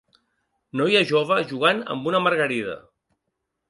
Noia 0.81 1.03
jove 1.13 1.39
jugant 1.53 1.85
amb 1.97 2.13
una 2.13 2.25
margarida. 2.29 2.83